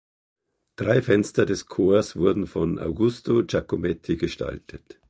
Drei 0.77 1.03
Fenster 1.03 1.45
des 1.45 1.67
Chors 1.67 2.15
wurden 2.15 2.47
von 2.47 2.79
Augusto 2.79 3.43
Giacometti 3.45 4.15
gestaltet. 4.17 4.99